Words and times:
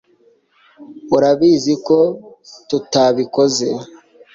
Urabizi 1.15 1.73
ko 1.85 1.97
tutabikoze 2.69 3.67